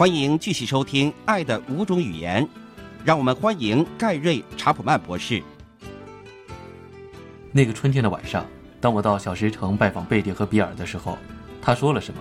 [0.00, 2.42] 欢迎继续收听《爱的五种语言》，
[3.04, 5.42] 让我们欢迎盖瑞·查普曼博士。
[7.52, 8.46] 那个春天的晚上，
[8.80, 11.18] 当我到小石城拜访贝蒂和比尔的时候，
[11.60, 12.20] 他说了什么？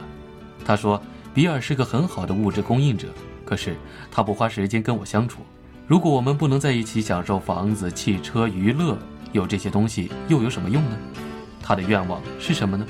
[0.66, 1.02] 他说，
[1.34, 3.08] 比尔是个很好的物质供应者，
[3.46, 3.78] 可是
[4.12, 5.40] 他不花时间跟我相处。
[5.88, 8.98] 如果我们不能在一起享受房子、汽车、娱乐，
[9.32, 10.98] 有这些东西又有什么用呢？
[11.64, 12.86] 他的愿望是什么呢？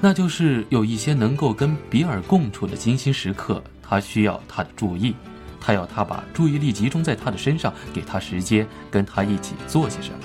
[0.00, 3.62] 那就是有一些能够跟比尔共处的精心时刻。
[3.88, 5.14] 他需要他的注意，
[5.60, 10.18] 他要他把注意力集中在他的身上，给他时间，跟他一起做些什么。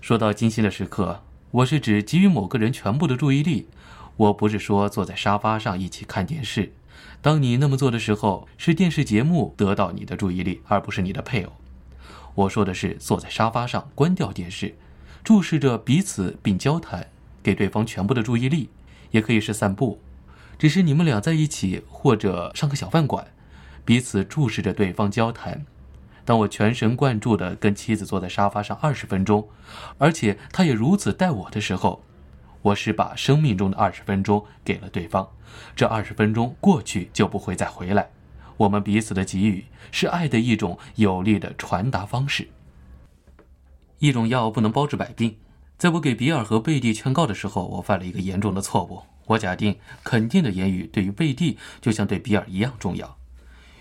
[0.00, 3.66] 说到精心的时刻，我是指给予某个人全部的注意力。
[4.16, 6.72] 我不是说坐在沙发上一起看电视。
[7.20, 11.52] 当你那么做的时候，是电视节目得到你的注意力，而不是你的配偶。
[12.34, 14.74] 我说的是坐在沙发上，关掉电视，
[15.24, 17.08] 注视着彼此并交谈，
[17.42, 18.68] 给对方全部的注意力，
[19.12, 20.00] 也可以是散步。
[20.58, 23.26] 只是你们俩在一起，或者上个小饭馆，
[23.84, 25.64] 彼此注视着对方交谈。
[26.24, 29.48] 当我全神贯注地跟妻子坐在沙发上二十分钟，
[29.98, 32.04] 而且他也如此待我的时候，
[32.62, 35.28] 我是把生命中的二十分钟给了对方。
[35.74, 38.10] 这二十分钟过去就不会再回来。
[38.58, 42.48] 我们彼此的给予是爱的一种有力的传达方式。
[43.98, 45.36] 一种药不能包治百病。
[45.76, 49.02] 在我给比尔和贝蒂劝告的时候，我犯了一个严重的错误。
[49.32, 53.18] 我假定肯定的言语对于贝蒂就像对比尔一样重要，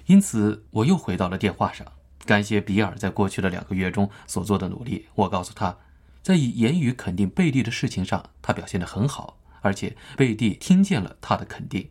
[0.05, 1.85] 因此我又回到了电话上，
[2.25, 5.07] 感谢比尔在过去的两个月中所做的努力。
[5.15, 5.77] 我告诉他，
[6.21, 11.89] 在以言语肯定贝蒂的事情上，他表现得很好，而且贝蒂听见了他的肯定。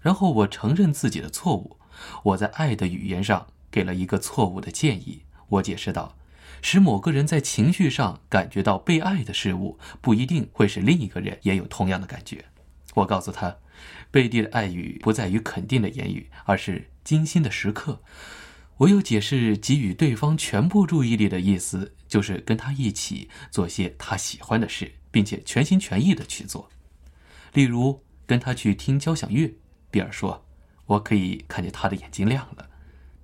[0.00, 1.76] 然后我承认自己的错误，
[2.24, 5.22] 我在爱的语言上给了一个错误的建议。
[5.48, 6.16] 我解释道。
[6.60, 12.46] 使某个人在情绪上感觉到被爱的事物，不一定会使另一个人也有同样的感觉。
[12.94, 13.56] 我告诉他，
[14.10, 18.02] 贝蒂的爱语不在于肯定的言语，而是精心的时刻。
[18.78, 26.68] 我又解释，给予对方全部注意力的意思，就是跟他一起做些他喜欢的事，并且全心全意的去做。
[27.52, 29.54] 例如，跟他去听交响乐。
[29.90, 30.46] 比尔说
[30.86, 32.68] ：“我可以看见他的眼睛亮了。”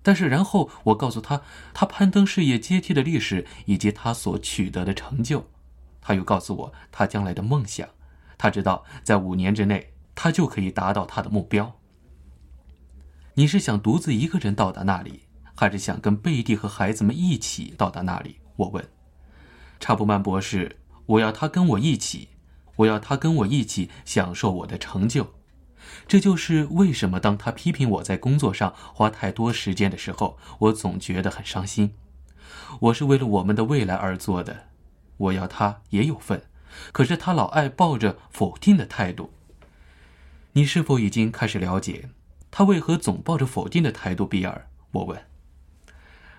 [0.02, 1.42] 但是，然后我告诉他，
[1.72, 5.50] 他攀登事业阶梯的历史以及他所取得的成就。
[6.00, 7.88] 他又告诉我他将来的梦想。
[8.36, 11.78] 他知道，在五年之内，他就可以达到他的目标。
[13.34, 15.22] 你是想独自一个人到达那里，
[15.54, 18.38] 还是想跟贝蒂和孩子们一起到达那里？
[18.56, 18.88] 我问。
[19.80, 22.28] 查普曼博士，我要他跟我一起，
[22.76, 25.34] 我要他跟我一起享受我的成就。
[26.06, 31.94] 这就是为什么当他批评我在工作上花太多时间的时候，我总觉得很伤心。
[32.80, 34.68] 我是为了我们的未来而做的，
[35.16, 36.42] 我要他也有份，
[36.92, 39.32] 可是他老爱抱着否定的态度。
[40.52, 42.10] 你是否已经开始了解
[42.50, 44.24] 他为何总抱着否定的态度？
[44.24, 45.20] 比尔，我问。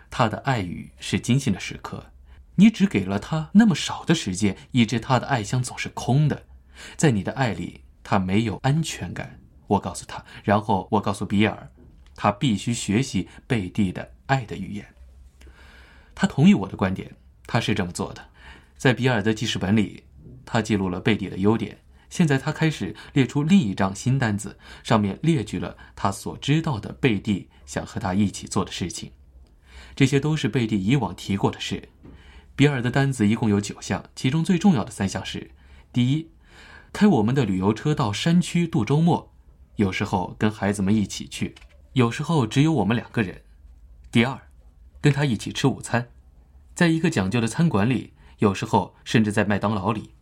[0.10, 2.12] 他的爱语是精心的时刻，
[2.56, 6.46] 你只给了他那么少的时间，以致他的爱箱总是空的。
[6.96, 9.42] 在你的爱里，他没有安全感。
[9.68, 11.70] 我告诉他，然后我告诉比尔，
[12.16, 14.86] 他必须学习贝蒂的爱的语言。
[16.14, 17.14] 他同意我的观点，
[17.46, 18.30] 他是这么做的。
[18.78, 20.05] 在比尔的记事本里，
[20.46, 21.80] 他记录了贝蒂的优点。
[22.10, 29.12] 现在他开始列出另一张新单子，上面列举了他所知道的贝蒂想和他一起做的事情。
[29.96, 31.90] 这些都是贝蒂以往提过的事。
[32.56, 35.52] 比尔的单子一共有九项，其中最重要的三项是：
[35.92, 36.30] 第一，
[36.94, 39.34] 开我们的旅游车到山区度周末。
[39.76, 41.56] 有时候跟孩子们一起去，
[41.94, 43.42] 有时候只有我们两个人。
[44.10, 44.40] 第二，
[45.02, 46.08] 跟他一起吃午餐，
[46.74, 50.15] 在一个讲究的餐馆里，有时候甚至在麦当劳里。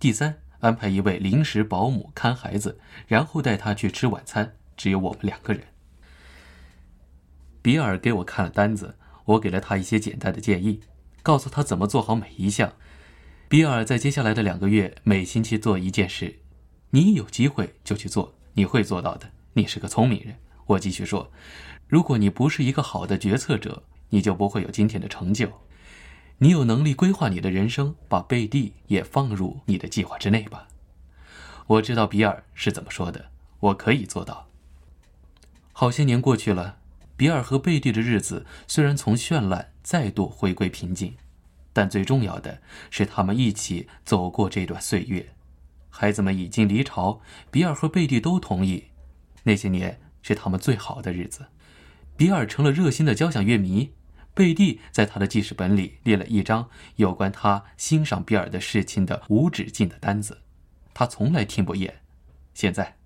[0.00, 2.78] 第三，安排一位临时保姆看孩子，
[3.08, 5.64] 然后带他去吃晚餐，只有我们两个人。
[7.60, 10.82] 比尔给我看了单子，我给了他一些简单的建议，
[11.24, 12.74] 告诉他怎么做好每一项。
[13.48, 16.38] 比尔在接下来的两个月每星期做一件事，
[16.90, 18.34] 你有机会就去做。
[18.54, 20.36] 你会做到的，你是个聪明人。
[20.66, 21.32] 我继续说，
[21.88, 25.48] 如果你不是一个好的决策者，你就不会有今天的成就。
[26.40, 30.68] 你有能力规划你的人生，把贝蒂也放入你的计划之内吧。
[31.66, 34.46] 我知道比尔是怎么说的，我可以做到。
[35.72, 36.78] 好些年过去了，
[37.16, 41.14] 比尔和贝蒂的日子虽然从绚烂再度回归平静，
[41.72, 45.34] 但最重要的是他们一起走过这段岁月。
[45.90, 47.20] 孩子们已经离巢，
[47.50, 48.84] 比尔和贝蒂都同意，
[49.42, 51.46] 那些年是他们最好的日子。
[52.16, 53.90] 比尔成了热心的交响乐迷，
[54.38, 60.42] 贝蒂在他的记事本里列了一张有关他欣赏比尔的事情的无止境的单子，
[60.94, 62.02] 他从来听不厌。
[62.54, 62.98] 现在，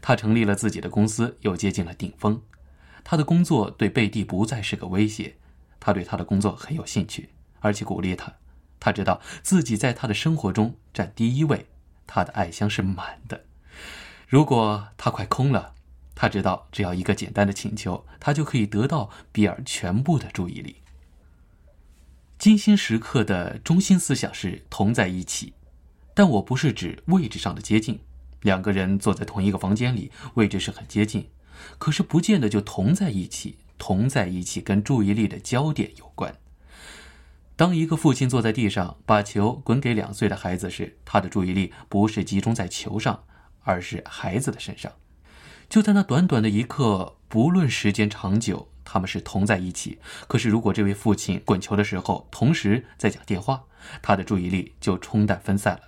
[0.00, 2.42] 他成立了自己的公司，又接近了顶峰。
[3.04, 5.36] 他的工作对贝蒂不再是个威胁，
[5.78, 7.28] 他对他的工作很有兴趣，
[7.60, 8.32] 而且鼓励他。
[8.80, 11.66] 他知道自己在他的生活中占第一位，
[12.08, 13.44] 他的爱箱是满的。
[14.26, 15.74] 如果他快空了，
[16.22, 20.76] 他知道只要一个简单的请求，他就可以得到比尔全部的注意力。
[22.38, 25.54] 金星时刻的中心思想是同在一起，
[26.14, 27.98] 但我不是指位置上的接近。
[28.42, 31.28] 两个人坐在同一个房间里，位置是很接近，
[31.76, 33.58] 可是不见得就同在一起。
[33.76, 36.32] 同在一起跟注意力的焦点有关。
[37.56, 43.24] 当一个父亲坐在地上把球滚给两岁的孩子时，他的注意力不是集中在球上，
[43.62, 44.92] 而是孩子的身上。
[45.72, 49.98] 就在那短短的一刻，不论时间长久，他们是同在一起。
[50.28, 53.64] 可是，如果这位父亲滚球的时候同时在讲电话，
[54.02, 55.80] 他的注意力就冲淡分散了。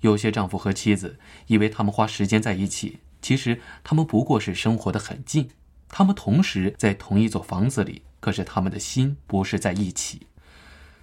[0.00, 5.50] 有些丈夫和妻子以为他们花时间在一起，其实他们不过是生活的很近。
[5.88, 10.26] 他们同时在同一座房子里，可是他们的心不是在一起。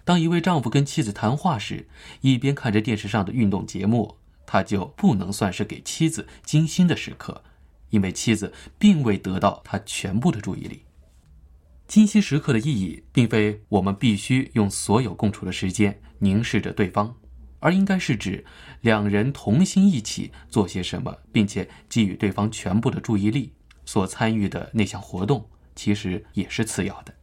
[0.03, 1.87] 当一位丈夫跟妻子谈话时，
[2.19, 7.45] 一边看着电视上的运动节目，他就不能算是给妻子精心的时刻，
[7.93, 10.81] 因为妻子并未得到他全部的注意力。
[11.87, 17.15] 清晰时刻的意义，并非我们必须用所有共处的时间凝视着对方，
[17.59, 18.43] 而应该是指
[18.81, 23.53] 两人同心一起做些什么，并且给予对方全部的注意力。
[23.85, 27.13] 所参与的那项活动，其实也是次要的。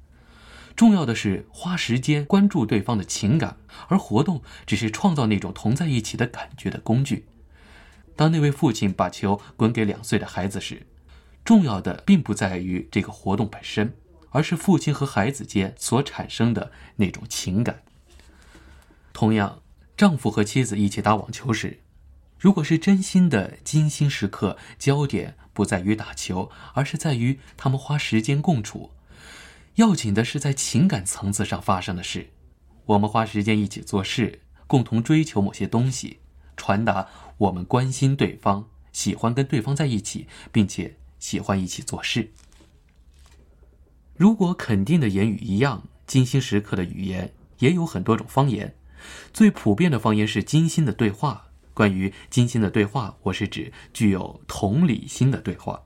[0.77, 3.57] 重要的是花时间关注对方的情感，
[3.89, 7.27] 而活动只是创造那种同在一起的感觉的工具。
[8.21, 10.87] 当那位父亲把球滚给两岁的孩子时，
[11.43, 13.95] 重要的并不在于这个活动本身，
[14.29, 17.83] 而是父亲和孩子间所产生的那种情感。
[19.15, 19.63] 同样，
[19.97, 21.81] 丈夫和妻子一起打网球时，
[22.39, 28.91] 如果是真心的精心时刻，焦点不在于打球，而是在于他们花时间共处。
[29.77, 32.29] 要紧的是在情感层次上发生的事，
[32.85, 36.19] 我们花时间一起做事，共同追求某些东西，
[36.61, 37.09] 传达
[37.39, 42.31] 我们关心对方，喜欢跟对方在一起，并且喜欢一起做事。
[44.15, 48.75] 如果肯定的言语一样，金星时刻的语言也有很多种方言。
[49.33, 51.47] 最普遍的方言是精心的对话。
[51.73, 55.81] 关于金星的对话，我是指具有同理心的对话。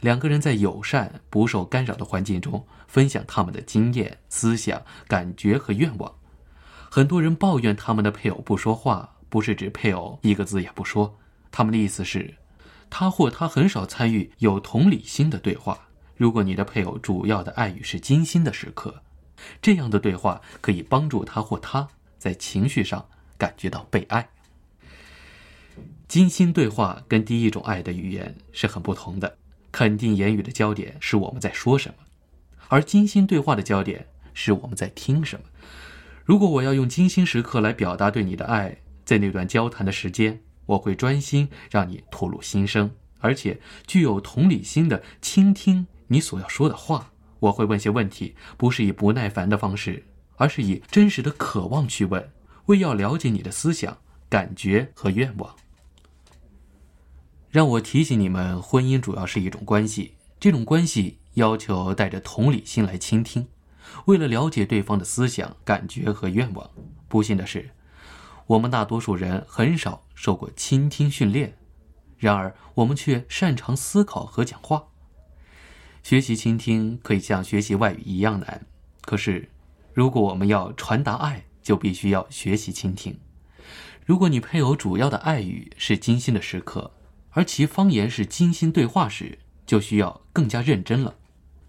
[0.00, 6.14] 两个人在友善、不受干扰的环境中分享他们的经验、思想、感觉和愿望。
[6.90, 11.14] 很多人抱怨他们的配偶不说话，不是指配偶一个字也不说，
[11.50, 12.36] 他们的意思是，
[12.88, 15.78] 他或她很少参与有同理心的对话。
[16.16, 19.02] 如果你的配偶主要的爱语是精心的时刻，
[19.60, 21.86] 这样的对话可以帮助他或她
[22.16, 23.06] 在情绪上
[23.36, 24.26] 感觉到被爱。
[26.08, 29.36] 精心对话跟第一种爱的语言是很不同的。
[29.70, 31.96] 肯定言语的焦点是我们在说什么，
[32.68, 35.44] 而精心对话的焦点是我们在听什么。
[36.24, 47.12] 如果我要用精心时刻来表达对你的爱，在那段交谈的时间，我会专心让你吐露心声，而且具有同理心的倾听你所要说的话。
[47.38, 50.04] 我会问些问题，不是以不耐烦的方式，
[50.36, 52.30] 而是以真实的渴望去问，
[52.66, 53.96] 为要了解你的思想、
[54.28, 55.54] 感觉和愿望。
[57.50, 63.46] 让我提醒你们，婚姻主要是一种关系，这种关系要求带着同理心来倾听，
[64.06, 66.68] 为了了解对方的思想、感觉和愿望。
[67.08, 67.70] 不幸的是，
[68.46, 71.56] 我们大多数人很少受过倾听训练，
[72.16, 74.84] 然而我们却擅长思考和讲话。
[76.02, 78.64] 学习倾听可以像学习外语一样难，
[79.02, 79.48] 可是，
[79.92, 83.18] 如果我们要传达爱，就必须要学习倾听。
[84.04, 86.92] 如果你配偶主要的爱语是精心的时刻，
[87.30, 91.16] 而其方言是精心对话时，就需要更加认真了。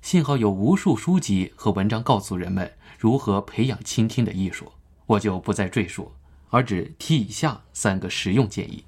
[0.04, 4.72] 幸好有无数书籍和文章告诉人们如何培养倾听的艺术，
[5.08, 6.12] 我就不再赘述，
[6.50, 8.84] 而只提以下三个实用建议：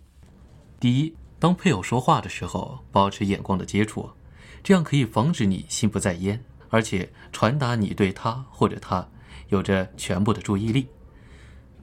[0.79, 4.09] 第一，当配偶说话的时候，保持眼光的接触，
[4.63, 9.07] 这样可以防止你心不在焉，而且传达你对他或者他
[9.49, 10.87] 有着全部的注意力。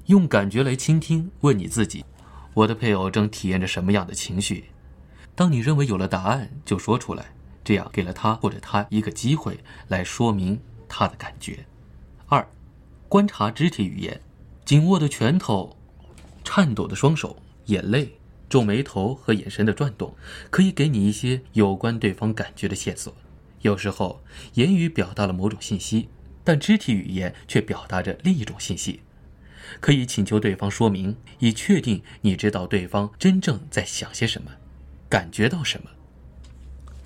[0.07, 2.05] 用感觉来倾听，问你自己：
[2.55, 4.67] 我的配偶正体验着什么样的情绪？
[5.35, 7.27] 当你认为有了答案，就说出来，
[7.63, 11.67] 这样给了他或者他一个机会来说明他的感觉。
[12.27, 12.49] 二，
[13.09, 14.19] 观察肢体语言，
[14.67, 15.77] 紧握的拳头、
[16.43, 18.19] 颤抖的双手、眼泪、
[18.51, 20.17] 皱眉头和眼神的转动，
[20.51, 23.15] 可以给你一些有关对方感觉的线索。
[23.61, 26.09] 有时候，言语表达了某种信息，
[26.43, 29.03] 但肢体语言却表达着另一种信息。
[29.79, 34.51] 可以请求对方说明，以确定你知道对方真正在想些什么。
[35.09, 35.91] 感觉到什么。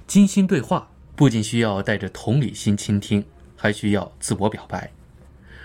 [0.07, 3.23] 精心对话不仅需要带着同理心倾听，
[3.55, 4.91] 还需要自我表白。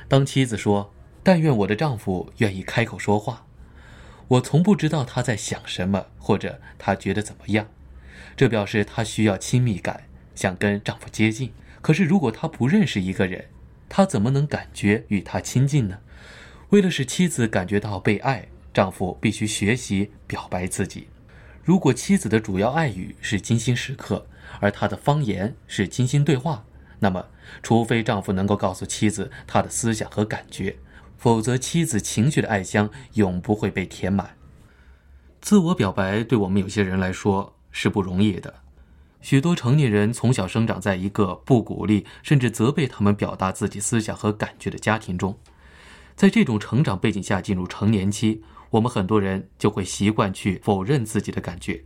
[0.08, 0.94] 当妻子说
[1.26, 3.48] ：“但愿我的丈夫愿意开口说话。”
[4.30, 7.68] 我从不知道他在想什么，或者他觉得怎么样。
[8.38, 10.04] 这表示她需要亲密感，
[10.36, 11.52] 想跟丈夫接近。
[11.82, 13.46] 可是如果她不认识一个人，
[13.90, 16.00] 她怎么能感觉与他亲近呢？
[16.70, 21.08] 为了使妻子感觉到被爱，丈夫必须学习表白自己。
[21.64, 24.28] 如果妻子的主要爱语是精心时刻，
[24.60, 26.66] 而他的方言是精心对话，
[27.00, 27.28] 那么，
[27.64, 30.76] 除非丈夫能够告诉妻子他的思想和感觉，
[31.26, 34.38] 否则妻子情绪的爱箱永不会被填满。
[35.42, 38.54] 自我表白对我们有些人来说是不容易的。
[39.22, 45.36] 许多成年人从小生长在一个不鼓励甚至责备他们表达自己思想和感觉的家庭中，
[46.16, 48.44] 在这种成长背景下进入成年期。
[48.70, 51.86] 我们很多人就会习惯去否认自己的感觉，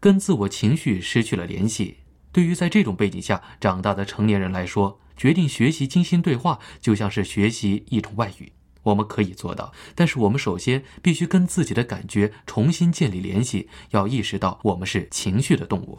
[0.00, 1.98] 跟自我情绪失去了联系。
[2.32, 8.50] 对于在这种背景下长大的成年人来说，决定学习精心对话，就像是学习一种外语。
[8.88, 15.98] 我们可以做到，但是我们首先必须跟自己的感觉重新建立联系，要意识到我们是情绪的动物。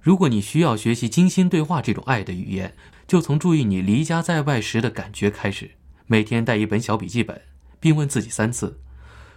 [0.00, 2.74] 如果你需要学习精心对话这种爱的语言，
[3.06, 5.72] 就从注意你离家在外时的感觉开始，
[6.06, 7.42] 每天带一本小笔记本。
[7.80, 8.78] 并问自己三次：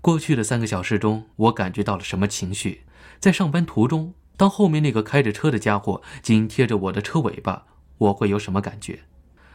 [0.02, 2.82] 过去的三个小时中，我感觉到了什么情绪？
[3.22, 7.66] 在上班途中，当后面那个开着车的家伙紧贴着我的车尾巴，
[7.98, 9.00] 我会有什么感觉？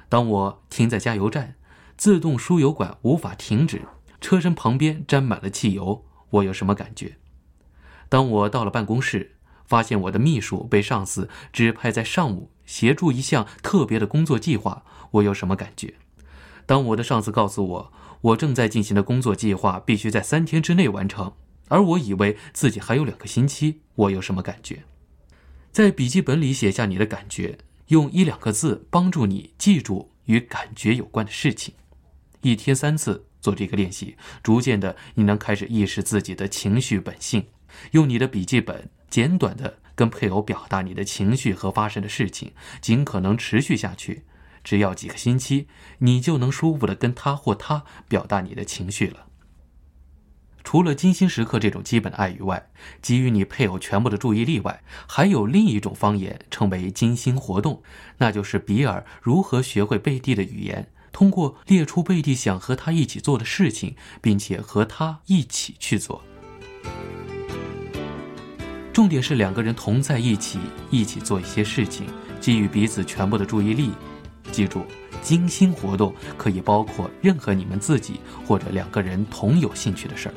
[0.08, 1.56] 当我停在加油站，
[1.98, 3.82] 自动输油管无法停止，
[4.20, 7.16] 车身旁边沾满了汽油，我有什么感觉？
[8.08, 9.34] 当我到了办公室，
[9.66, 15.94] 发现我的秘书被上司指派在上午协助一项特别的工作计划，我有什么感觉？
[16.66, 21.32] 当我的上司告诉我，我正在进行的工作计划必须在三天之内完成，
[21.66, 23.80] 而我以为自己还有两个星期。
[23.96, 24.84] 我有什么感觉？
[25.72, 31.74] 在笔记本里写下你的感觉，用一两个字帮助你记住与感觉有关的事情。
[32.42, 37.46] 一天三次做这个练习，逐渐的你能开始意识自己的情绪本性。
[37.92, 44.24] 用你的笔记本简短的跟配偶表达你的情绪和发生的事情，尽可能持续下去。
[44.64, 45.68] 只要几个星期，
[45.98, 49.26] 你就能舒服的跟他或她表达你的情绪了。
[50.64, 52.68] 除了精心时刻这种基本的爱语外，
[53.00, 57.82] 给予你配偶全部的注意力外，还有另一种方言称为精心活动，
[58.18, 66.22] 那就是比尔如何学会贝蒂的语言，通过列出贝蒂想和他一起做的事情，并且和他一起去做。
[68.92, 70.58] 重点是两个人同在一起，
[70.90, 72.06] 一起做一些事情，
[72.40, 73.92] 给予彼此全部的注意力。
[74.50, 74.84] 记住，
[75.22, 80.34] 精心活动可以包括任何你们自己或者两个人同有兴趣的事儿，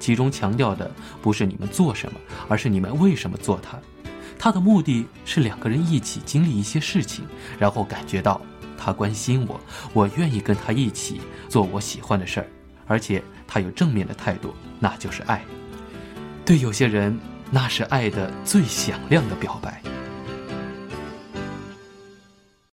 [0.00, 3.78] 其中强调的不是你们做什么，而是你们为什么做它。
[4.38, 7.24] 它的目的是两个人一起经历一些事情，
[7.58, 8.40] 然后感觉到
[8.76, 9.60] 他关心我，
[9.92, 12.46] 我愿意跟他一起做我喜欢的事儿，
[12.86, 15.42] 而且他有正面的态度，那就是爱。
[16.44, 17.18] 对有些人，
[17.50, 19.82] 那是爱的最响亮的表白。